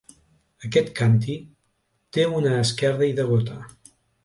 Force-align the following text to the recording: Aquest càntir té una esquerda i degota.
Aquest 0.67 0.89
càntir 0.99 1.35
té 2.19 2.27
una 2.41 2.57
esquerda 2.65 3.13
i 3.15 3.17
degota. 3.23 3.63